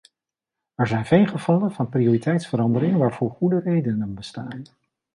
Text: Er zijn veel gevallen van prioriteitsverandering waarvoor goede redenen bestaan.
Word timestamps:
Er 0.75 0.87
zijn 0.87 1.05
veel 1.05 1.25
gevallen 1.25 1.71
van 1.71 1.89
prioriteitsverandering 1.89 2.97
waarvoor 2.97 3.31
goede 3.31 3.59
redenen 3.59 4.13
bestaan. 4.15 4.61